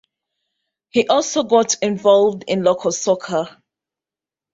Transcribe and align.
He 0.89 1.07
also 1.07 1.43
got 1.43 1.75
involved 1.83 2.45
in 2.47 2.63
local 2.63 2.91
soccer. 2.91 3.61